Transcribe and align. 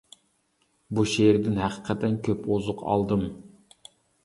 بۇ 0.99 1.05
شېئىردىن 1.11 1.61
ھەقىقەتەن 1.65 2.17
كۆپ 2.29 2.51
ئوزۇق 2.55 2.83
ئالدىم. 2.95 3.31